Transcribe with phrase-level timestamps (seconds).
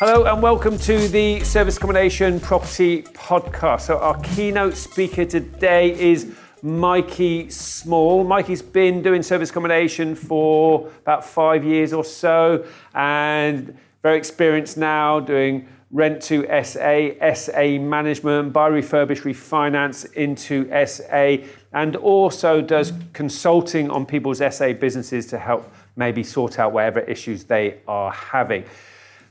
[0.00, 3.82] Hello and welcome to the Service Accommodation Property Podcast.
[3.82, 8.24] So, our keynote speaker today is Mikey Small.
[8.24, 12.64] Mikey's been doing service accommodation for about five years or so
[12.94, 21.46] and very experienced now doing rent to SA, SA management, buy, refurbish, refinance into SA,
[21.74, 27.44] and also does consulting on people's SA businesses to help maybe sort out whatever issues
[27.44, 28.64] they are having.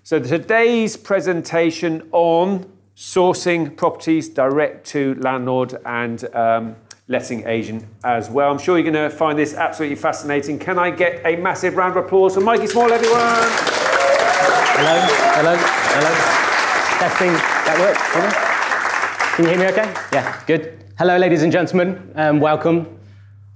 [0.04, 6.76] So today's presentation on sourcing properties direct to landlord and um,
[7.08, 8.50] letting agent as well.
[8.50, 10.58] I'm sure you're going to find this absolutely fascinating.
[10.58, 13.20] Can I get a massive round of applause for Mikey Small, everyone?
[14.80, 15.00] Hello,
[15.36, 16.12] hello, hello.
[17.00, 17.34] Testing,
[17.68, 19.36] that works?
[19.36, 19.94] Can you hear me okay?
[20.14, 20.86] Yeah, good.
[20.98, 23.00] Hello, ladies and gentlemen, um, welcome.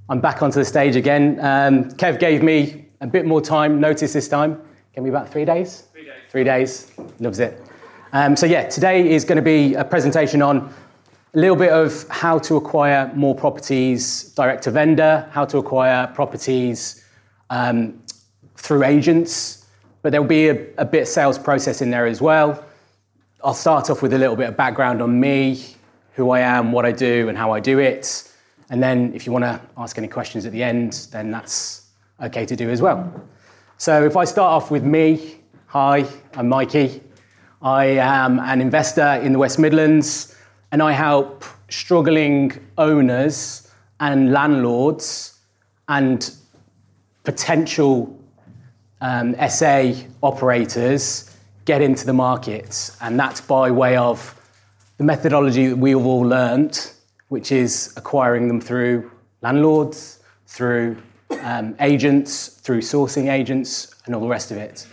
[0.09, 1.39] I'm back onto the stage again.
[1.39, 4.61] Um, Kev gave me a bit more time, notice this time.
[4.94, 5.88] Gave me about three days?
[6.34, 7.62] Three days, loves it.
[8.12, 10.73] Um, so, yeah, today is going to be a presentation on
[11.36, 16.08] a little bit of how to acquire more properties direct to vendor, how to acquire
[16.08, 17.06] properties
[17.52, 18.02] um,
[18.56, 19.67] through agents,
[20.02, 22.66] but there'll be a, a bit sales process in there as well.
[23.44, 25.64] I'll start off with a little bit of background on me,
[26.14, 28.28] who I am, what I do, and how I do it.
[28.72, 31.92] And then, if you want to ask any questions at the end, then that's
[32.23, 33.22] okay to do as well.
[33.78, 35.42] So, if I start off with me,
[35.73, 37.02] Hi, I'm Mikey.
[37.63, 40.35] I am an investor in the West Midlands
[40.71, 45.39] and I help struggling owners and landlords
[45.88, 46.31] and
[47.23, 48.16] potential
[49.01, 51.35] um, SA operators
[51.66, 52.91] get into the market.
[53.01, 54.39] And that's by way of
[54.97, 56.94] the methodology that we've all learnt,
[57.29, 59.09] which is acquiring them through
[59.41, 60.97] landlords, through
[61.41, 64.85] um, agents, through sourcing agents, and all the rest of it.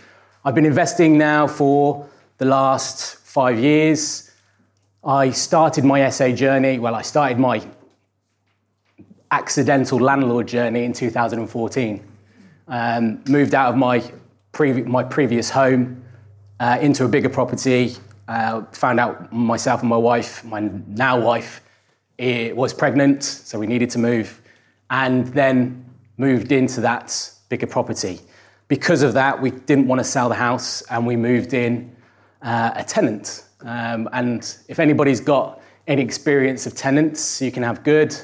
[0.43, 2.09] I've been investing now for
[2.39, 4.31] the last five years.
[5.03, 7.61] I started my SA journey, well, I started my
[9.29, 12.03] accidental landlord journey in 2014.
[12.67, 13.99] Um, moved out of my,
[14.51, 16.03] previ- my previous home
[16.59, 17.95] uh, into a bigger property.
[18.27, 21.61] Uh, found out myself and my wife, my now wife,
[22.17, 24.41] was pregnant, so we needed to move.
[24.89, 25.85] And then
[26.17, 28.21] moved into that bigger property
[28.71, 31.93] because of that, we didn't want to sell the house and we moved in
[32.41, 33.43] uh, a tenant.
[33.65, 38.15] Um, and if anybody's got any experience of tenants, you can have good,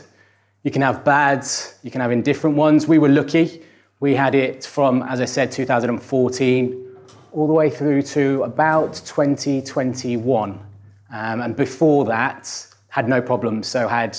[0.64, 1.46] you can have bad,
[1.84, 2.88] you can have indifferent ones.
[2.88, 3.62] We were lucky.
[4.00, 6.96] We had it from, as I said, 2014
[7.34, 10.52] all the way through to about 2021.
[10.52, 13.68] Um, and before that, had no problems.
[13.68, 14.18] So had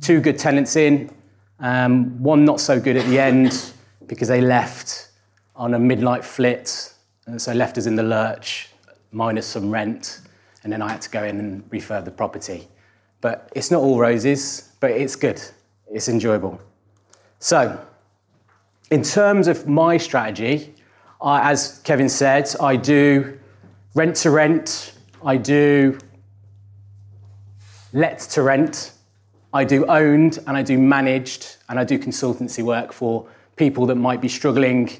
[0.00, 1.14] two good tenants in,
[1.60, 3.74] um, one not so good at the end
[4.06, 5.05] because they left
[5.56, 6.92] on a midnight flit,
[7.26, 8.68] and so left us in the lurch,
[9.10, 10.20] minus some rent,
[10.62, 12.68] and then I had to go in and refurb the property.
[13.20, 15.42] But it's not all roses, but it's good.
[15.90, 16.60] It's enjoyable.
[17.38, 17.80] So,
[18.90, 20.74] in terms of my strategy,
[21.20, 23.38] I, as Kevin said, I do
[23.94, 24.92] rent to rent,
[25.24, 25.98] I do
[27.92, 28.92] let to rent,
[29.54, 33.94] I do owned, and I do managed, and I do consultancy work for people that
[33.94, 34.90] might be struggling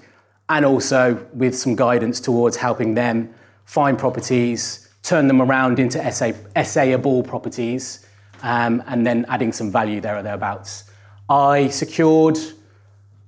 [0.48, 3.32] and also with some guidance towards helping them
[3.64, 8.06] find properties, turn them around into SA, SA-able properties,
[8.42, 10.84] um, and then adding some value there or thereabouts.
[11.28, 12.38] I secured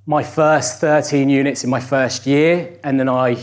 [0.07, 3.37] my first 13 units in my first year, and then I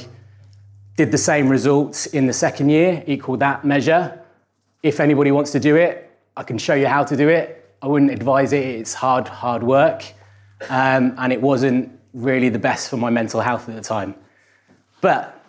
[0.96, 4.22] did the same results in the second year, equal that measure.
[4.82, 7.76] If anybody wants to do it, I can show you how to do it.
[7.82, 10.04] I wouldn't advise it, it's hard, hard work.
[10.70, 14.16] Um, and it wasn't really the best for my mental health at the time.
[15.02, 15.44] But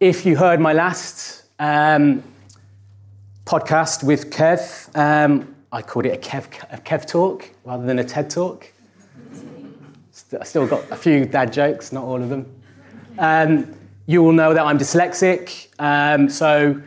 [0.00, 2.24] if you heard my last um,
[3.44, 8.04] podcast with Kev, um, I called it a Kev, a Kev talk rather than a
[8.04, 8.72] TED talk.
[10.38, 12.46] I still got a few dad jokes, not all of them.
[13.18, 13.74] Um,
[14.06, 16.80] you will know that I'm dyslexic, um, so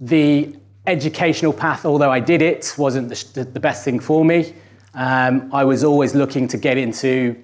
[0.00, 0.56] the
[0.86, 4.54] educational path, although I did it, wasn't the, the best thing for me.
[4.94, 7.42] Um, I was always looking to get into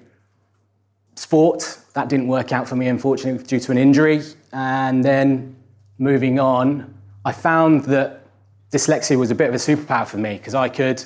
[1.15, 4.21] sport, that didn't work out for me, unfortunately, due to an injury.
[4.51, 5.55] And then
[5.97, 6.93] moving on,
[7.25, 8.25] I found that
[8.71, 11.03] dyslexia was a bit of a superpower for me because I could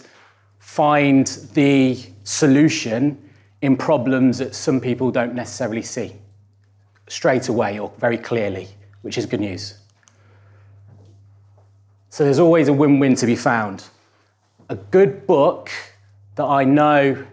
[0.59, 3.21] find the solution
[3.61, 6.13] in problems that some people don't necessarily see
[7.07, 8.67] straight away or very clearly,
[9.01, 9.75] which is good news.
[12.09, 13.85] So there's always a win win to be found.
[14.69, 15.69] A good book
[16.35, 17.25] that I know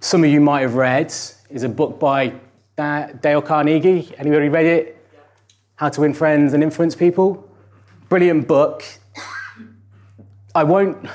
[0.00, 1.12] some of you might have read
[1.52, 2.32] is a book by
[2.76, 4.12] Dale Carnegie.
[4.16, 5.06] Anybody read it?
[5.76, 7.46] How to Win Friends and Influence People.
[8.08, 8.82] Brilliant book.
[10.54, 11.06] I won't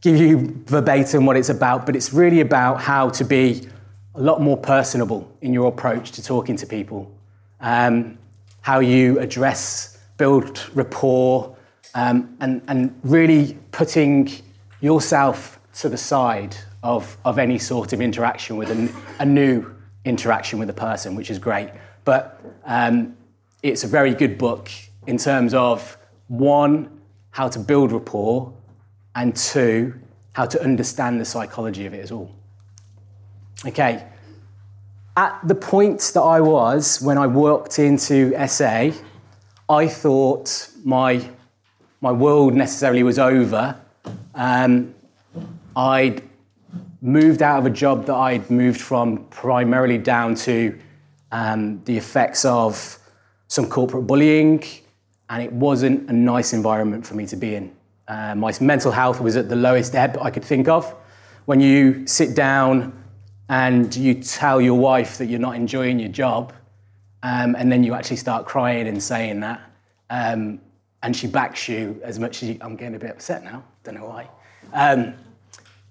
[0.00, 3.68] give you verbatim what it's about, but it's really about how to be
[4.16, 7.10] a lot more personable in your approach to talking to people,
[7.60, 8.18] um,
[8.62, 11.56] how you address, build rapport,
[11.94, 14.30] um, and, and really putting
[14.80, 19.74] yourself to the side of, of any sort of interaction with a, a new
[20.04, 21.70] interaction with a person, which is great.
[22.04, 23.16] But um,
[23.62, 24.70] it's a very good book
[25.06, 25.98] in terms of
[26.28, 27.00] one,
[27.30, 28.52] how to build rapport,
[29.14, 29.94] and two,
[30.32, 32.30] how to understand the psychology of it as all.
[33.66, 34.06] Okay,
[35.16, 38.92] at the point that I was when I walked into SA,
[39.68, 41.28] I thought my,
[42.00, 43.78] my world necessarily was over.
[44.34, 44.94] Um,
[45.76, 46.22] I'd
[47.02, 50.78] moved out of a job that I'd moved from primarily down to
[51.32, 52.98] um, the effects of
[53.48, 54.62] some corporate bullying,
[55.28, 57.74] and it wasn't a nice environment for me to be in.
[58.08, 60.94] Uh, my mental health was at the lowest ebb I could think of.
[61.46, 62.92] When you sit down
[63.48, 66.52] and you tell your wife that you're not enjoying your job,
[67.22, 69.60] um, and then you actually start crying and saying that,
[70.10, 70.60] um,
[71.02, 73.94] and she backs you as much as you, I'm getting a bit upset now, don't
[73.94, 74.28] know why.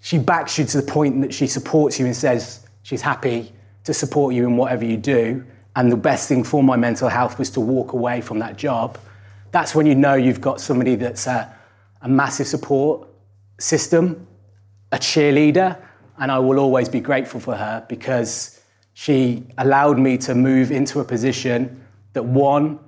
[0.01, 3.51] She backs you to the point that she supports you and says she's happy
[3.84, 5.44] to support you in whatever you do.
[5.75, 8.98] And the best thing for my mental health was to walk away from that job.
[9.51, 11.54] That's when you know you've got somebody that's a,
[12.01, 13.07] a massive support
[13.60, 14.28] system,
[14.92, 15.78] a cheerleader,
[16.18, 18.62] and I will always be grateful for her because
[18.94, 21.81] she allowed me to move into a position
[22.13, 22.80] that one,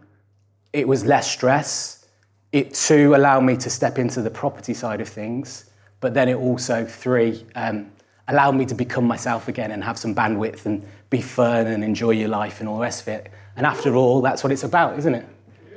[0.74, 2.06] it was less stress,
[2.52, 5.71] it two, allowed me to step into the property side of things,
[6.02, 7.92] but then it also, three, um,
[8.28, 12.12] allowed me to become myself again and have some bandwidth and be fun and enjoy
[12.12, 13.32] your life and all the rest of it.
[13.56, 15.26] And after all, that's what it's about, isn't it?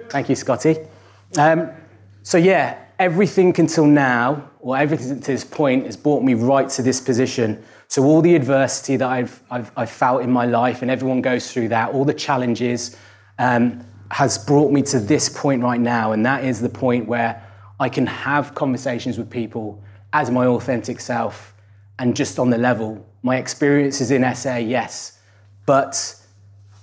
[0.09, 0.79] Thank you, Scotty.
[1.37, 1.71] Um,
[2.23, 6.83] so, yeah, everything until now, or everything to this point, has brought me right to
[6.83, 7.63] this position.
[7.89, 11.53] So, all the adversity that I've, I've, I've felt in my life, and everyone goes
[11.53, 12.97] through that, all the challenges,
[13.39, 16.13] um, has brought me to this point right now.
[16.13, 17.43] And that is the point where
[17.81, 19.83] I can have conversations with people
[20.15, 21.53] as my authentic self
[21.99, 23.05] and just on the level.
[23.23, 25.19] My experiences in SA, yes,
[25.67, 26.17] but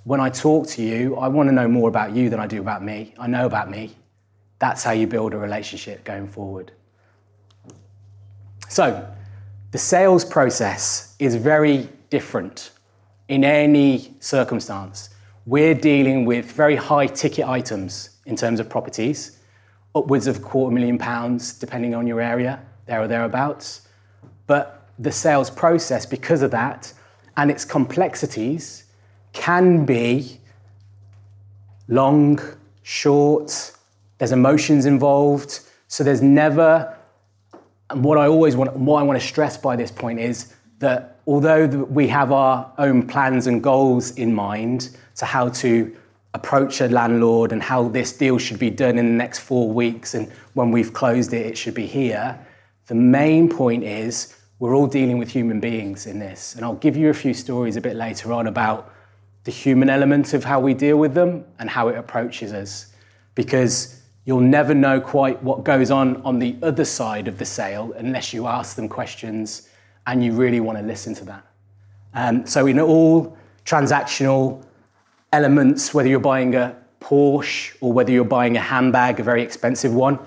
[0.04, 2.60] when I talk to you, I want to know more about you than I do
[2.60, 3.13] about me.
[3.18, 3.95] I know about me.
[4.60, 6.72] That's how you build a relationship going forward.
[8.68, 9.07] So,
[9.72, 12.72] the sales process is very different
[13.30, 15.10] in any circumstance.
[15.45, 19.39] We're dealing with very high ticket items in terms of properties,
[19.95, 23.88] upwards of quarter million pounds, depending on your area, there or thereabouts.
[24.47, 26.93] But the sales process, because of that
[27.38, 28.83] and its complexities,
[29.33, 30.39] can be
[31.88, 32.39] long,
[32.83, 33.71] short,
[34.18, 35.61] there's emotions involved.
[35.87, 36.97] So there's never,
[37.89, 41.18] and what I always want, what I want to stress by this point is that
[41.27, 45.95] although we have our own plans and goals in mind to how to
[46.33, 50.13] approach a landlord and how this deal should be done in the next four weeks,
[50.13, 52.37] and when we've closed it, it should be here.
[52.88, 56.56] The main point is we're all dealing with human beings in this.
[56.56, 58.94] And I'll give you a few stories a bit later on about
[59.44, 62.94] the human element of how we deal with them and how it approaches us.
[63.33, 67.94] Because You'll never know quite what goes on on the other side of the sale
[67.97, 69.69] unless you ask them questions
[70.06, 71.45] and you really want to listen to that.
[72.14, 73.35] Um, so, in all
[73.66, 74.64] transactional
[75.33, 79.94] elements, whether you're buying a Porsche or whether you're buying a handbag, a very expensive
[79.94, 80.19] one,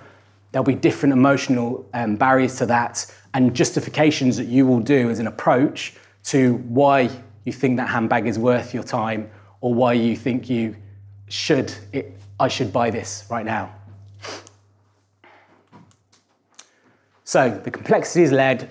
[0.54, 5.18] there'll be different emotional um, barriers to that and justifications that you will do as
[5.18, 7.10] an approach to why
[7.42, 9.28] you think that handbag is worth your time
[9.60, 10.76] or why you think you
[11.26, 13.74] should, it, I should buy this right now.
[17.24, 18.70] So the complexity is led.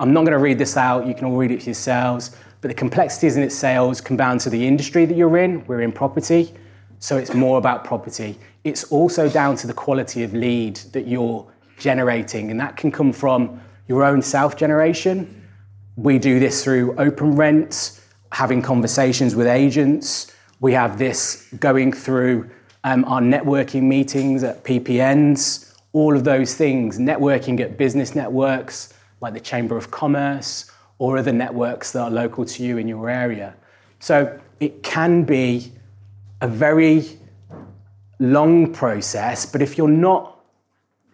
[0.00, 1.06] I'm not going to read this out.
[1.06, 2.34] You can all read it for yourselves.
[2.60, 5.64] But the complexities in its sales down to the industry that you're in.
[5.68, 6.52] We're in property,
[6.98, 8.36] so it's more about property.
[8.64, 11.46] It's also down to the quality of lead that you're
[11.78, 15.42] generating, and that can come from your own self generation.
[15.96, 18.00] We do this through open rent,
[18.32, 20.32] having conversations with agents.
[20.60, 22.50] We have this going through
[22.84, 29.34] um, our networking meetings at PPNs, all of those things, networking at business networks like
[29.34, 33.54] the Chamber of Commerce or other networks that are local to you in your area.
[34.00, 35.72] So it can be
[36.40, 37.18] a very
[38.18, 40.34] long process, but if you're not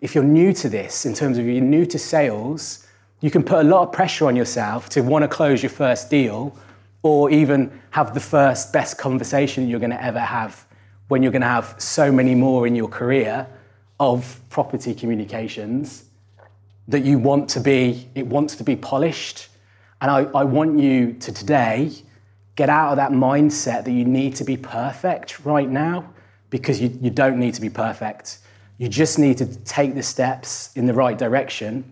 [0.00, 2.86] if you're new to this, in terms of you're new to sales,
[3.20, 6.08] you can put a lot of pressure on yourself to want to close your first
[6.08, 6.56] deal
[7.02, 10.66] or even have the first best conversation you're going to ever have
[11.08, 13.46] when you're going to have so many more in your career
[13.98, 16.04] of property communications
[16.88, 19.48] that you want to be, it wants to be polished.
[20.00, 21.92] And I, I want you to today
[22.56, 26.08] get out of that mindset that you need to be perfect right now
[26.50, 28.38] because you, you don't need to be perfect.
[28.78, 31.84] You just need to take the steps in the right direction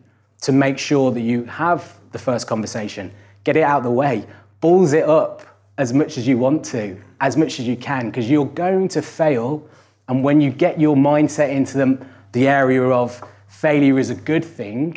[0.42, 3.12] to make sure that you have the first conversation,
[3.44, 4.26] get it out of the way,
[4.60, 5.42] balls it up
[5.78, 9.02] as much as you want to, as much as you can, because you're going to
[9.02, 9.68] fail.
[10.08, 14.44] And when you get your mindset into the, the area of failure is a good
[14.44, 14.96] thing,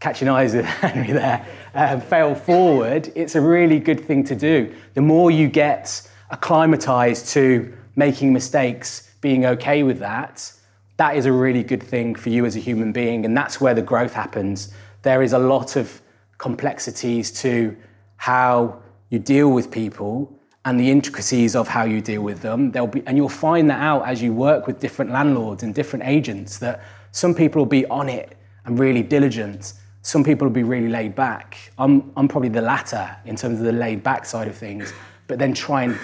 [0.00, 4.74] catching eyes with Henry there, um, fail forward, it's a really good thing to do.
[4.94, 10.52] The more you get acclimatized to making mistakes, being okay with that,
[10.98, 13.24] that is a really good thing for you as a human being.
[13.24, 14.72] And that's where the growth happens.
[15.02, 16.00] There is a lot of
[16.38, 17.76] complexities to
[18.16, 20.32] how you deal with people
[20.64, 22.72] and the intricacies of how you deal with them.
[22.72, 26.06] There'll be, and you'll find that out as you work with different landlords and different
[26.06, 29.74] agents that some people will be on it and really diligent.
[30.02, 31.56] Some people will be really laid back.
[31.78, 34.92] I'm, I'm probably the latter in terms of the laid back side of things,
[35.28, 35.98] but then try and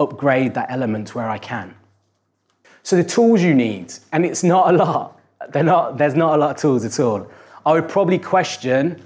[0.00, 1.74] upgrade that element where I can.
[2.82, 5.20] So the tools you need, and it's not a lot.
[5.54, 7.30] Not, there's not a lot of tools at all.
[7.66, 9.02] I would probably question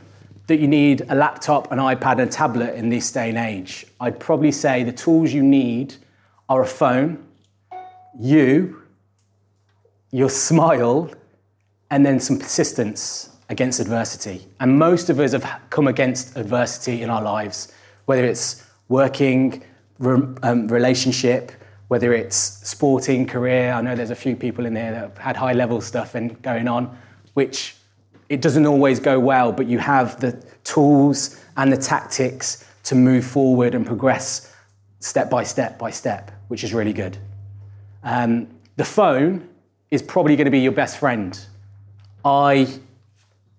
[0.48, 3.86] that you need a laptop, an iPad, and a tablet in this day and age.
[4.00, 5.94] I'd probably say the tools you need
[6.48, 7.24] are a phone,
[8.18, 8.82] you,
[10.10, 11.10] your smile,
[11.90, 14.46] and then some persistence against adversity.
[14.60, 17.72] And most of us have come against adversity in our lives,
[18.06, 19.62] whether it's working,
[20.00, 21.52] um, relationship,
[21.88, 23.72] whether it's sporting, career.
[23.72, 26.40] I know there's a few people in there that have had high level stuff and
[26.42, 26.96] going on,
[27.34, 27.76] which
[28.28, 30.32] it doesn't always go well, but you have the
[30.64, 34.54] tools and the tactics to move forward and progress
[35.00, 37.16] step by step by step, which is really good.
[38.02, 39.48] Um, the phone
[39.90, 41.38] is probably going to be your best friend.
[42.24, 42.68] I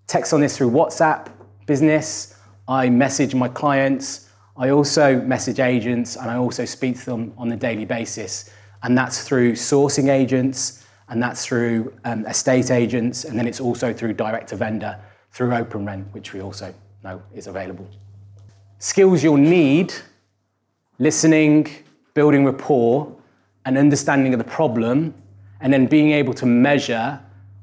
[0.08, 1.32] text on this through WhatsApp
[1.66, 2.36] business.
[2.68, 4.29] I message my clients.
[4.60, 8.52] I also message agents and I also speak to them on a daily basis.
[8.84, 13.24] And that's through sourcing agents and that's through um, estate agents.
[13.24, 15.00] And then it's also through direct to vendor
[15.32, 16.74] through OpenRent, which we also
[17.06, 17.88] know is available.
[18.80, 19.94] Skills you'll need
[21.00, 21.70] listening,
[22.14, 23.16] building rapport,
[23.64, 25.14] and understanding of the problem,
[25.62, 27.18] and then being able to measure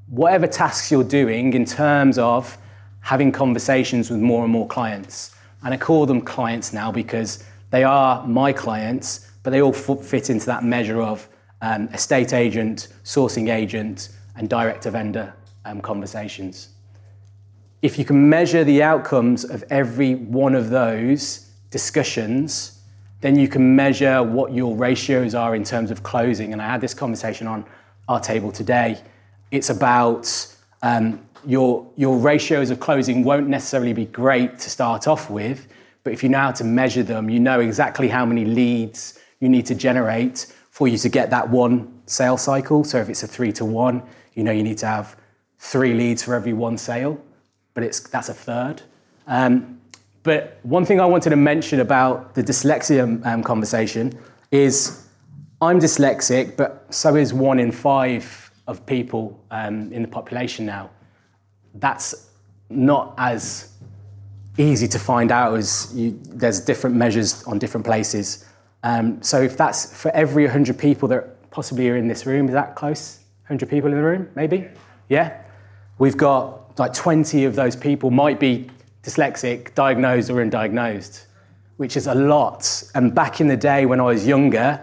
[0.08, 2.56] whatever tasks you're doing in terms of
[3.00, 5.35] having conversations with more and more clients.
[5.64, 10.30] And I call them clients now because they are my clients, but they all fit
[10.30, 11.28] into that measure of
[11.62, 15.34] um, estate agent, sourcing agent, and direct to vendor
[15.64, 16.68] um, conversations.
[17.82, 22.80] If you can measure the outcomes of every one of those discussions,
[23.20, 26.52] then you can measure what your ratios are in terms of closing.
[26.52, 27.64] And I had this conversation on
[28.08, 29.00] our table today.
[29.50, 35.30] It's about um, your, your ratios of closing won't necessarily be great to start off
[35.30, 35.68] with,
[36.02, 39.48] but if you know how to measure them, you know exactly how many leads you
[39.48, 42.84] need to generate for you to get that one sale cycle.
[42.84, 44.02] So if it's a three to one,
[44.34, 45.16] you know you need to have
[45.58, 47.22] three leads for every one sale,
[47.74, 48.82] but it's, that's a third.
[49.26, 49.80] Um,
[50.22, 54.18] but one thing I wanted to mention about the dyslexia um, conversation
[54.50, 55.06] is
[55.62, 60.90] I'm dyslexic, but so is one in five of people um, in the population now
[61.80, 62.30] that's
[62.68, 63.72] not as
[64.58, 68.44] easy to find out as you, there's different measures on different places.
[68.82, 72.54] Um, so if that's for every 100 people that possibly are in this room, is
[72.54, 73.18] that close?
[73.48, 74.66] 100 people in the room, maybe?
[75.08, 75.42] Yeah?
[75.98, 78.70] We've got like 20 of those people might be
[79.02, 81.24] dyslexic, diagnosed or undiagnosed,
[81.76, 82.82] which is a lot.
[82.94, 84.82] And back in the day when I was younger,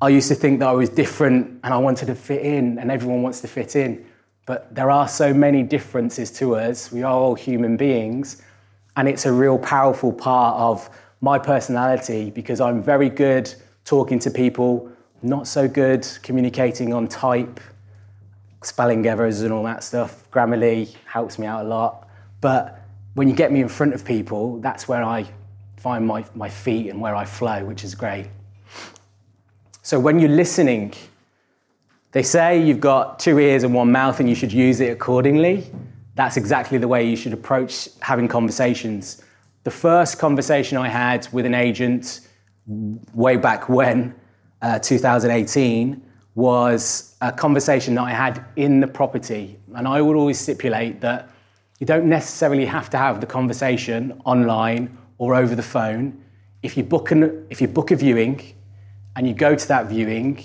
[0.00, 2.90] I used to think that I was different and I wanted to fit in, and
[2.90, 4.04] everyone wants to fit in.
[4.46, 6.90] But there are so many differences to us.
[6.90, 8.42] We are all human beings.
[8.96, 13.52] And it's a real powerful part of my personality because I'm very good
[13.84, 14.90] talking to people,
[15.22, 17.60] not so good communicating on type,
[18.62, 20.28] spelling errors and all that stuff.
[20.30, 22.08] Grammarly helps me out a lot.
[22.40, 22.80] But
[23.14, 25.26] when you get me in front of people, that's where I
[25.76, 28.26] find my, my feet and where I flow, which is great.
[29.82, 30.94] So when you're listening,
[32.12, 35.70] they say you've got two ears and one mouth and you should use it accordingly.
[36.14, 39.22] That's exactly the way you should approach having conversations.
[39.64, 42.20] The first conversation I had with an agent
[43.14, 44.14] way back when,
[44.60, 46.02] uh, 2018,
[46.34, 49.58] was a conversation that I had in the property.
[49.74, 51.30] And I would always stipulate that
[51.78, 56.22] you don't necessarily have to have the conversation online or over the phone.
[56.62, 58.54] If you book, an, if you book a viewing
[59.16, 60.44] and you go to that viewing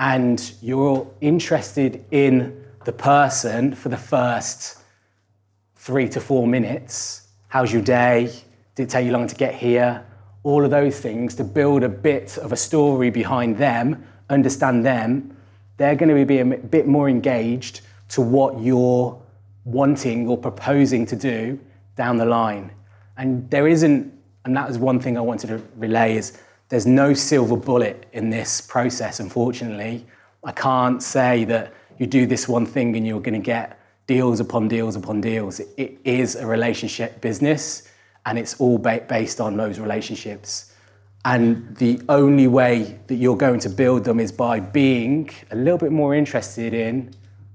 [0.00, 4.78] and you're interested in the person for the first
[5.76, 8.32] three to four minutes, how's your day?
[8.74, 10.02] Did it take you long to get here?
[10.42, 15.36] All of those things to build a bit of a story behind them, understand them,
[15.76, 19.20] they're going to be a bit more engaged to what you're
[19.64, 21.60] wanting or proposing to do
[21.96, 22.70] down the line.
[23.18, 24.10] And there isn't,
[24.46, 26.40] and that is one thing I wanted to relay is
[26.70, 30.06] there's no silver bullet in this process, unfortunately.
[30.42, 34.40] I can't say that you do this one thing and you're going to get deals
[34.40, 35.60] upon deals upon deals.
[35.76, 37.88] It is a relationship business
[38.24, 40.72] and it's all ba- based on those relationships.
[41.24, 45.78] And the only way that you're going to build them is by being a little
[45.78, 47.12] bit more interested in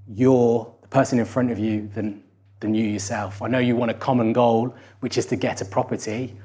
[0.08, 2.22] your the person in front of you than,
[2.60, 3.42] than you yourself.
[3.42, 6.36] I know you want a common goal, which is to get a property,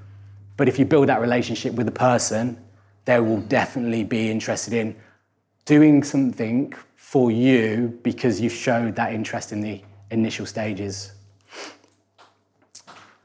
[0.60, 2.54] but if you build that relationship with the person,
[3.06, 4.94] they will definitely be interested in
[5.64, 11.12] doing something for you because you've showed that interest in the initial stages.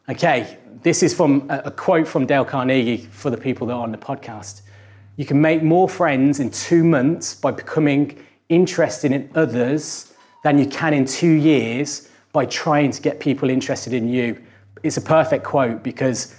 [0.07, 3.91] Okay, this is from a quote from Dale Carnegie for the people that are on
[3.91, 4.61] the podcast.
[5.17, 10.13] You can make more friends in two months by becoming interested in others
[10.45, 14.41] than you can in two years by trying to get people interested in you.
[14.83, 16.33] It's a perfect quote because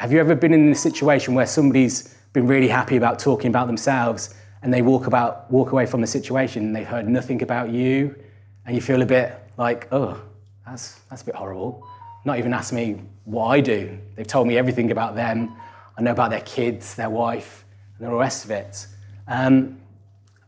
[0.00, 3.66] have you ever been in a situation where somebody's been really happy about talking about
[3.66, 7.68] themselves and they walk about walk away from the situation and they've heard nothing about
[7.68, 8.16] you
[8.64, 10.18] and you feel a bit like, oh,
[10.64, 11.86] that's that's a bit horrible.
[12.24, 13.98] Not even asked me what I do.
[14.16, 15.54] They've told me everything about them.
[15.98, 17.66] I know about their kids, their wife,
[17.98, 18.86] and the rest of it.
[19.28, 19.78] Um,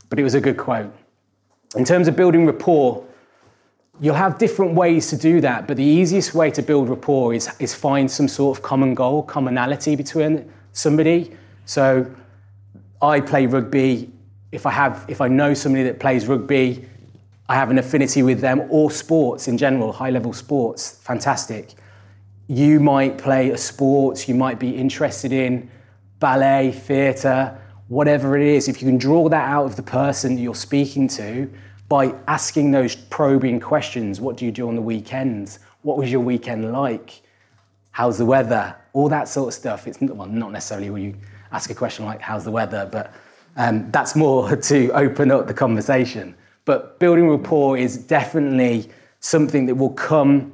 [0.09, 0.91] but it was a good quote.
[1.77, 3.05] In terms of building rapport,
[4.01, 7.49] you'll have different ways to do that, but the easiest way to build rapport is,
[7.59, 11.37] is find some sort of common goal, commonality between somebody.
[11.67, 12.07] So
[13.01, 14.11] I play rugby.
[14.51, 16.87] If I have, if I know somebody that plays rugby,
[17.49, 21.75] I have an affinity with them, or sports in general, high level sports, fantastic.
[22.49, 25.71] You might play a sport, you might be interested in
[26.19, 28.69] ballet, theatre, whatever it is.
[28.69, 31.53] If you can draw that out of the person that you're speaking to
[31.93, 35.59] by asking those probing questions what do you do on the weekends?
[35.83, 37.21] What was your weekend like?
[37.91, 38.75] How's the weather?
[38.95, 39.87] All that sort of stuff.
[39.87, 41.15] It's well, not necessarily when you
[41.53, 42.89] ask a question like, How's the weather?
[42.91, 43.13] but
[43.59, 46.35] um, that's more to open up the conversation.
[46.65, 48.89] But building rapport is definitely
[49.21, 50.51] something that will come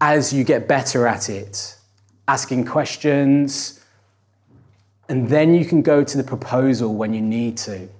[0.00, 1.76] as you get better at it,
[2.28, 3.84] asking questions,
[5.10, 7.90] and then you can go to the proposal when you need to.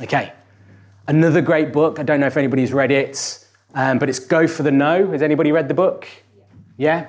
[0.00, 0.32] Okay,
[1.08, 1.98] another great book.
[1.98, 5.10] I don't know if anybody's read it, um, but it's Go for the No.
[5.10, 6.06] Has anybody read the book?
[6.36, 6.44] Yeah?
[6.76, 7.06] yeah?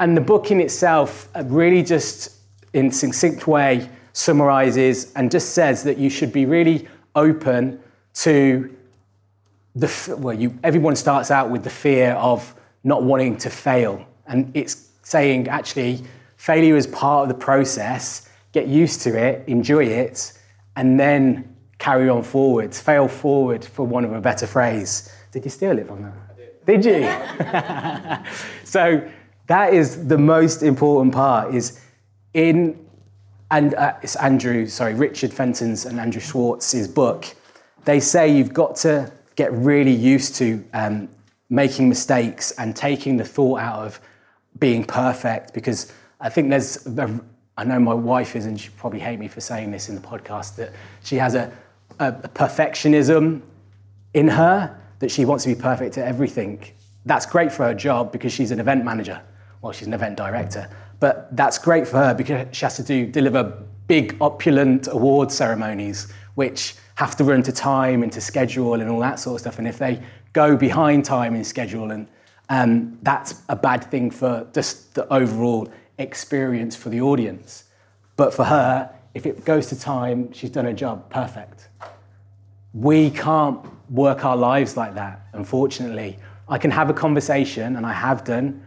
[0.00, 2.36] And the book in itself uh, really just,
[2.72, 7.80] in succinct way, summarizes and just says that you should be really open
[8.14, 8.74] to
[9.76, 12.52] the well you everyone starts out with the fear of
[12.82, 16.02] not wanting to fail and it's saying actually
[16.36, 20.32] failure is part of the process get used to it enjoy it
[20.74, 25.12] and then carry on forwards fail forward for one of a better phrase.
[25.32, 26.36] Did you steal it from that?
[26.66, 28.24] Did, did you?
[28.64, 29.08] So
[29.46, 31.80] that is the most important part is
[32.34, 32.84] in
[33.50, 37.24] and uh, it's Andrew, sorry, Richard Fenton's and Andrew Schwartz's book.
[37.84, 41.08] They say you've got to get really used to um,
[41.48, 44.00] making mistakes and taking the thought out of
[44.58, 46.86] being perfect because I think there's,
[47.56, 50.00] I know my wife is, and she probably hate me for saying this in the
[50.00, 51.50] podcast, that she has a,
[51.98, 53.42] a, perfectionism
[54.14, 56.64] in her that she wants to be perfect at everything.
[57.04, 59.20] That's great for her job because she's an event manager.
[59.62, 60.68] Well, she's an event director.
[61.00, 66.12] But that's great for her because she has to do deliver big opulent award ceremonies,
[66.34, 69.58] which have to run to time and to schedule and all that sort of stuff.
[69.58, 72.08] And if they go behind time and schedule, and
[72.48, 77.64] um, that's a bad thing for just the overall experience for the audience.
[78.16, 81.67] But for her, if it goes to time, she's done her job perfect.
[82.78, 83.58] We can't
[83.90, 86.16] work our lives like that, unfortunately.
[86.48, 88.64] I can have a conversation, and I have done,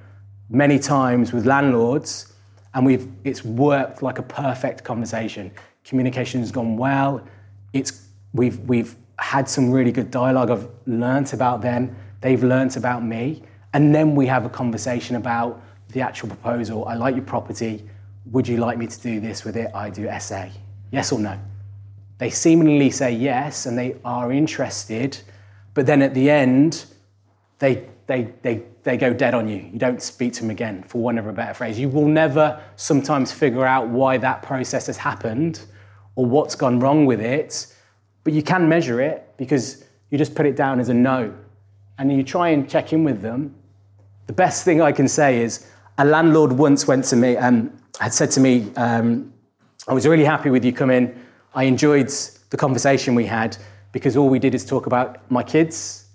[0.49, 2.33] many times with landlords,
[2.73, 5.49] and we've it's worked like a perfect conversation.
[5.85, 7.25] Communication's gone well.
[7.71, 10.51] It's we've we've had some really good dialogue.
[10.51, 11.95] I've learnt about them.
[12.19, 13.43] They've learnt about me,
[13.73, 15.61] and then we have a conversation about
[15.93, 16.85] the actual proposal.
[16.85, 17.87] I like your property.
[18.25, 19.71] Would you like me to do this with it?
[19.73, 20.47] I do SA.
[20.91, 21.39] Yes or no?
[22.21, 25.17] They seemingly say yes, and they are interested,
[25.73, 26.85] but then at the end,
[27.57, 29.67] they they they they go dead on you.
[29.73, 31.79] You don't speak to them again, for want of a better phrase.
[31.79, 35.61] You will never sometimes figure out why that process has happened
[36.15, 37.75] or what's gone wrong with it,
[38.23, 41.33] but you can measure it because you just put it down as a no.
[41.97, 43.55] And you try and check in with them.
[44.27, 45.65] The best thing I can say is
[45.97, 49.33] a landlord once went to me and um, had said to me, um,
[49.87, 51.17] I was really happy with you coming.
[51.53, 52.09] I enjoyed
[52.49, 53.57] the conversation we had
[53.91, 56.07] because all we did is talk about my kids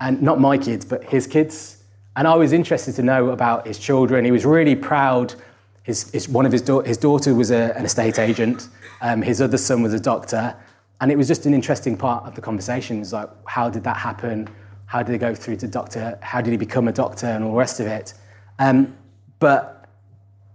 [0.00, 1.82] and not my kids, but his kids
[2.16, 4.24] and I was interested to know about his children.
[4.24, 5.34] He was really proud.
[5.82, 8.68] His, his one of his, da- his daughter was a, an estate agent.
[9.00, 10.54] Um, his other son was a doctor.
[11.00, 12.96] And it was just an interesting part of the conversation.
[12.96, 14.48] It was like, how did that happen?
[14.86, 16.18] How did he go through to doctor?
[16.20, 18.12] How did he become a doctor and all the rest of it?
[18.58, 18.94] Um,
[19.38, 19.88] but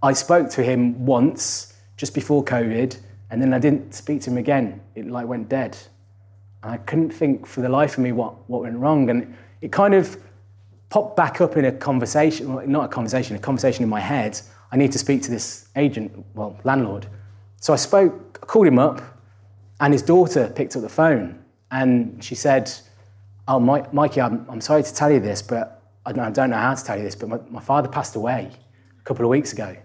[0.04, 2.98] I spoke to him once just before COVID,
[3.30, 4.82] and then I didn't speak to him again.
[4.96, 5.78] It like went dead.
[6.64, 9.10] And I couldn't think for the life of me what, what went wrong.
[9.10, 10.18] And it kind of
[10.90, 14.40] popped back up in a conversation, well, not a conversation, a conversation in my head.
[14.72, 17.08] I need to speak to this agent, well, landlord.
[17.60, 19.02] So I spoke, I called him up,
[19.80, 22.72] and his daughter picked up the phone and she said,
[23.48, 26.84] Oh, Mikey, I'm, I'm sorry to tell you this, but I don't know how to
[26.84, 28.52] tell you this, but my, my father passed away
[29.00, 29.76] a couple of weeks ago.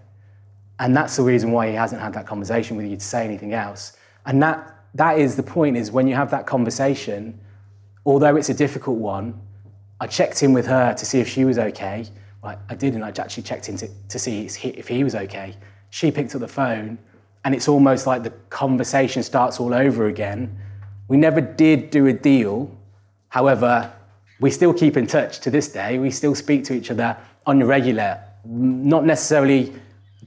[0.79, 3.53] And that's the reason why he hasn't had that conversation with you to say anything
[3.53, 3.97] else.
[4.25, 7.39] And that, that is the point is when you have that conversation,
[8.05, 9.39] although it's a difficult one,
[9.99, 12.05] I checked in with her to see if she was okay.
[12.41, 13.03] Well, I didn't.
[13.03, 15.55] I actually checked in to, to see if he was okay.
[15.91, 16.97] She picked up the phone,
[17.45, 20.57] and it's almost like the conversation starts all over again.
[21.07, 22.75] We never did do a deal.
[23.29, 23.91] However,
[24.39, 25.99] we still keep in touch to this day.
[25.99, 28.19] We still speak to each other on a regular.
[28.45, 29.73] Not necessarily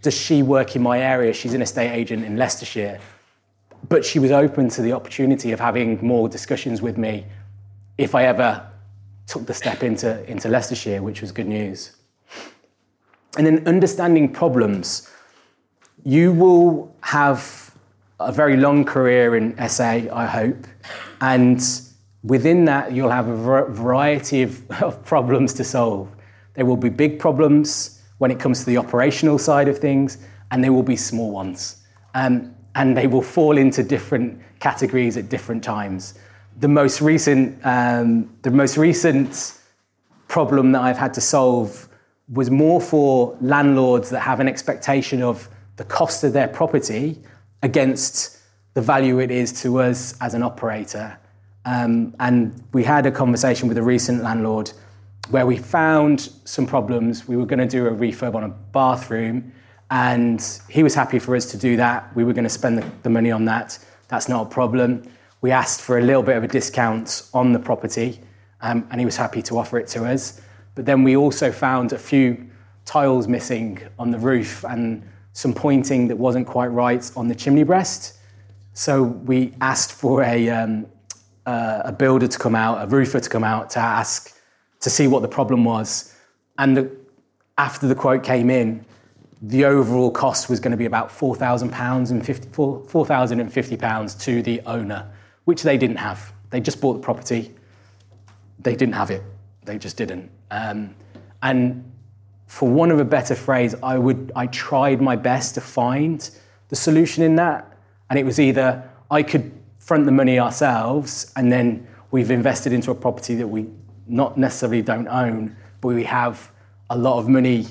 [0.06, 3.00] does she work in my area, she's an estate agent in Leicestershire.
[3.88, 7.26] But she was open to the opportunity of having more discussions with me
[7.98, 8.70] if I ever
[9.26, 11.96] took the step into, into Leicestershire, which was good news.
[13.36, 15.10] And then understanding problems.
[16.04, 17.74] You will have
[18.20, 20.68] a very long career in SA, I hope.
[21.20, 21.60] And
[22.22, 26.08] within that, you'll have a variety of, of problems to solve.
[26.54, 30.18] There will be big problems when it comes to the operational side of things,
[30.50, 31.82] and they will be small ones.
[32.14, 36.14] Um, and they will fall into different categories at different times
[36.58, 39.54] the most recent um, the most recent
[40.28, 41.88] problem that I've had to solve
[42.28, 47.20] was more for landlords that have an expectation of the cost of their property
[47.62, 48.38] against
[48.74, 51.18] the value it is to us as an operator.
[51.64, 54.72] Um, and we had a conversation with a recent landlord
[55.30, 57.26] where we found some problems.
[57.26, 59.52] We were going to do a refurb on a bathroom,
[59.90, 62.14] and he was happy for us to do that.
[62.16, 63.78] We were going to spend the, money on that.
[64.08, 65.02] That's not a problem
[65.40, 68.20] we asked for a little bit of a discount on the property,
[68.62, 70.40] um, and he was happy to offer it to us.
[70.74, 72.50] But then we also found a few
[72.84, 77.62] tiles missing on the roof and some pointing that wasn't quite right on the chimney
[77.62, 78.18] breast.
[78.72, 80.86] So we asked for a, um,
[81.46, 84.35] uh, a builder to come out, a roofer to come out to ask
[84.86, 86.14] to see what the problem was.
[86.58, 86.88] And the,
[87.58, 88.86] after the quote came in,
[89.42, 95.10] the overall cost was going to be about £4,000 and £4,050 to the owner
[95.46, 96.32] which they didn't have.
[96.50, 97.52] They just bought the property.
[98.60, 99.24] They didn't have it.
[99.64, 100.30] They just didn't.
[100.52, 100.94] Um,
[101.42, 101.82] and
[102.46, 106.30] for one of a better phrase, I would I tried my best to find
[106.68, 107.76] the solution in that,
[108.08, 112.92] and it was either I could front the money ourselves, and then we've invested into
[112.92, 113.66] a property that we
[114.06, 116.50] not necessarily don't own, but we have
[116.90, 117.66] a lot of money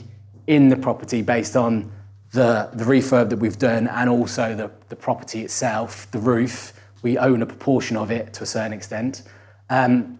[0.48, 1.92] in the property based on
[2.32, 7.18] the, the refurb that we've done and also the, the property itself, the roof, we
[7.18, 9.24] own a proportion of it to a certain extent.
[9.70, 10.20] Um,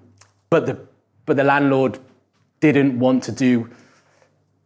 [0.50, 0.80] but, the,
[1.26, 2.00] but the landlord
[2.60, 3.70] didn't want to do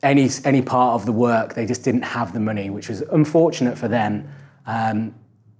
[0.03, 1.55] any, any part of the work.
[1.55, 4.29] They just didn't have the money, which was unfortunate for them.
[4.65, 5.15] Um,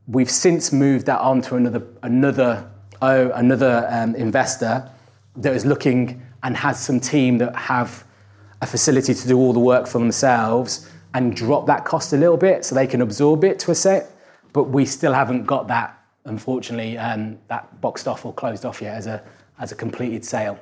[0.08, 2.70] we've since moved that on to another, another,
[3.02, 4.90] oh, another um, investor
[5.38, 8.04] that is looking and has some team that have
[8.62, 12.38] a facility to do all the work for themselves and drop that cost a little
[12.38, 14.12] bit so they can absorb it to a set.
[14.54, 18.96] But we still haven't got that unfortunately, um, that boxed off or closed off yet
[18.96, 19.22] as a,
[19.60, 20.60] as a completed sale.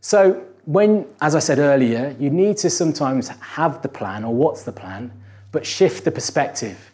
[0.00, 4.62] So when, as I said earlier, you need to sometimes have the plan or what's
[4.62, 5.12] the plan,
[5.50, 6.90] but shift the perspective.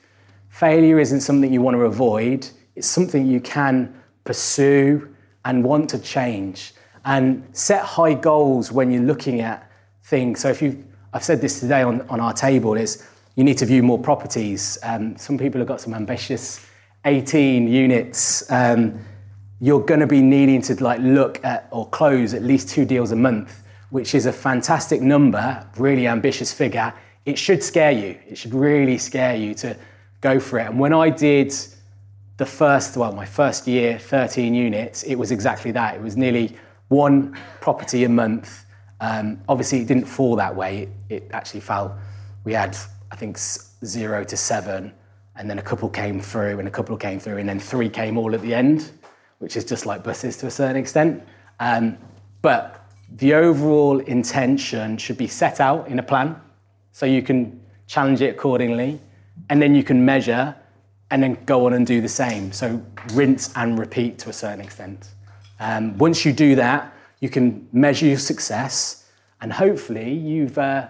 [0.48, 5.14] Failure isn't something you want to avoid, it's something you can pursue
[5.48, 6.74] and want to change.
[7.06, 9.68] And set high goals when you're looking at
[10.04, 10.40] things.
[10.40, 10.84] So if you,
[11.14, 13.02] I've said this today on, on our table, is
[13.34, 14.76] you need to view more properties.
[14.82, 16.66] Um, some people have got some ambitious
[17.06, 18.50] 18 units.
[18.52, 19.00] Um,
[19.58, 23.10] you're going to be needing to like look at or close at least two deals
[23.12, 26.92] a month, which is a fantastic number, really ambitious figure.
[27.24, 28.18] It should scare you.
[28.28, 29.74] It should really scare you to
[30.20, 30.66] go for it.
[30.66, 31.54] And when I did
[32.38, 35.94] the first, well, my first year, 13 units, it was exactly that.
[35.94, 36.56] It was nearly
[36.88, 38.64] one property a month.
[39.00, 40.82] Um, obviously, it didn't fall that way.
[40.82, 41.98] It, it actually fell.
[42.44, 42.76] We had,
[43.12, 44.92] I think, zero to seven,
[45.36, 48.16] and then a couple came through, and a couple came through, and then three came
[48.16, 48.90] all at the end
[49.38, 51.22] which is just like buses to a certain extent.
[51.60, 51.96] Um,
[52.42, 52.84] but
[53.16, 56.40] the overall intention should be set out in a plan
[56.92, 59.00] so you can challenge it accordingly
[59.48, 60.54] and then you can measure
[61.10, 62.52] and then go on and do the same.
[62.52, 65.08] So rinse and repeat to a certain extent.
[65.60, 69.06] Um, once you do that, you can measure your success
[69.40, 70.88] and hopefully you've uh,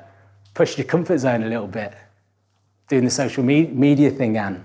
[0.55, 1.95] pushed your comfort zone a little bit.
[2.89, 4.65] Doing the social me- media thing, Anne.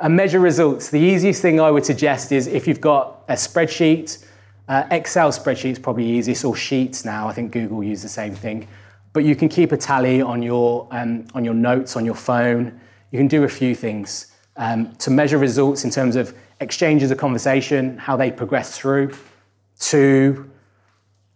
[0.00, 0.90] And measure results.
[0.90, 4.26] The easiest thing I would suggest is if you've got a spreadsheet,
[4.68, 7.28] uh, Excel spreadsheet is probably easiest, or Sheets now.
[7.28, 8.66] I think Google use the same thing.
[9.12, 12.80] But you can keep a tally on your, um, on your notes, on your phone.
[13.10, 17.18] You can do a few things um, to measure results in terms of exchanges of
[17.18, 19.12] conversation, how they progress through,
[19.80, 20.50] to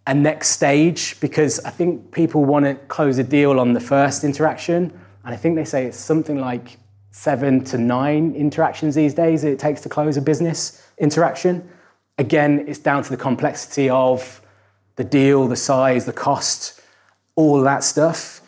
[0.06, 4.24] a next stage, because I think people want to close a deal on the first
[4.24, 4.92] interaction.
[5.24, 6.78] And I think they say it's something like
[7.10, 11.68] seven to nine interactions these days it takes to close a business interaction.
[12.18, 14.40] Again, it's down to the complexity of
[14.96, 16.75] the deal, the size, the cost,
[17.36, 18.40] all that stuff.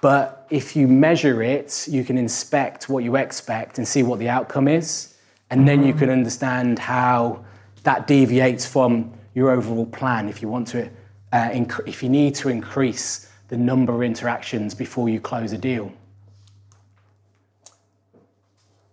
[0.00, 4.28] But if you measure it, you can inspect what you expect and see what the
[4.28, 5.14] outcome is.
[5.50, 7.44] And then you can understand how
[7.82, 10.88] that deviates from your overall plan if you want to,
[11.32, 15.58] uh, inc- if you need to increase the number of interactions before you close a
[15.58, 15.92] deal.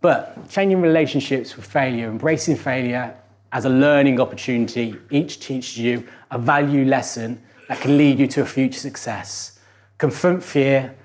[0.02, 3.16] But changing relationships with failure, embracing failure
[3.52, 8.42] as a learning opportunity, each teaches you a value lesson that can lead you to
[8.42, 9.60] a future success.
[9.98, 10.96] Confront fear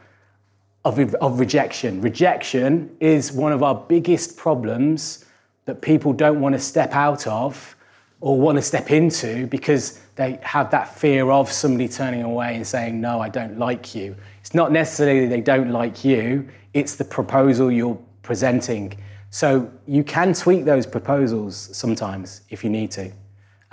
[0.84, 2.00] of, of rejection.
[2.00, 5.24] Rejection is one of our biggest problems
[5.64, 7.76] that people don't want to step out of
[8.20, 12.66] or want to step into because they have that fear of somebody turning away and
[12.66, 14.16] saying, No, I don't like you.
[14.40, 18.96] It's not necessarily they don't like you, it's the proposal you're presenting.
[19.30, 23.10] So you can tweak those proposals sometimes if you need to.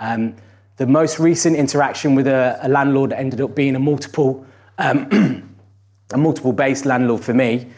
[0.00, 0.34] Um,
[0.80, 4.46] the most recent interaction with a, a, landlord ended up being a multiple,
[4.78, 5.44] um,
[6.14, 7.68] a multiple based landlord for me.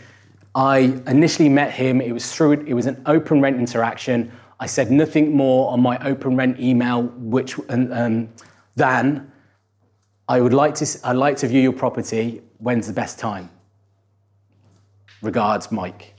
[0.54, 2.00] I initially met him.
[2.00, 4.30] It was through it was an open rent interaction.
[4.60, 8.28] I said nothing more on my open rent email, which um,
[8.76, 9.32] than
[10.28, 10.86] I would like to.
[11.02, 12.40] I'd like to view your property.
[12.58, 13.50] When's the best time?
[15.22, 16.14] Regards, Mike.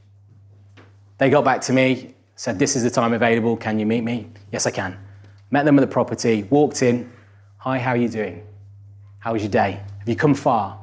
[1.17, 3.55] They got back to me, said, This is the time available.
[3.55, 4.27] Can you meet me?
[4.51, 5.02] Yes, I can.
[5.53, 7.11] Met them at the property, walked in.
[7.57, 8.43] Hi, how are you doing?
[9.19, 9.79] How was your day?
[9.99, 10.79] Have you come far?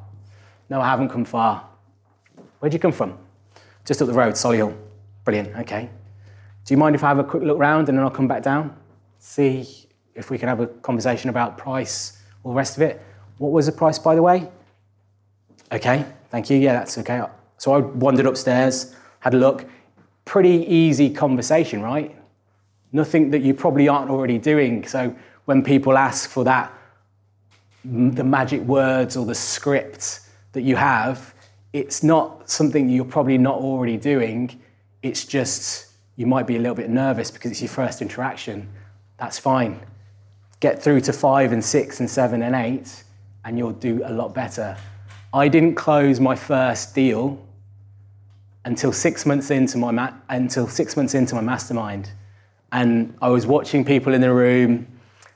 [0.68, 1.68] No, I haven't come far.
[2.60, 3.18] Where'd you come from?
[3.84, 4.76] Just up the road, Solihull.
[5.24, 5.90] Brilliant, okay.
[6.64, 8.44] Do you mind if I have a quick look round and then I'll come back
[8.44, 8.76] down?
[9.18, 9.66] See
[10.14, 13.02] if we can have a conversation about price, all the rest of it.
[13.38, 14.48] What was the price, by the way?
[15.72, 16.58] Okay, thank you.
[16.58, 17.24] Yeah, that's okay.
[17.58, 19.64] So I wandered upstairs, had a look
[20.26, 22.14] pretty easy conversation, right?
[22.92, 24.86] Nothing that you probably aren't already doing.
[24.86, 26.72] So when people ask for that,
[27.84, 30.20] the magic words or the script
[30.52, 31.34] that you have,
[31.72, 34.60] it's not something you're probably not already doing.
[35.02, 38.68] It's just you might be a little bit nervous because it's your first interaction.
[39.18, 39.80] That's fine.
[40.60, 43.04] Get through to five and six and seven and eight,
[43.44, 44.76] and you'll do a lot better.
[45.32, 47.40] I didn't close my first deal
[48.64, 52.10] until six months into my ma- until six months into my mastermind,
[52.72, 54.86] and I was watching people in the room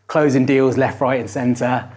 [0.06, 1.90] closing deals left, right, and centre,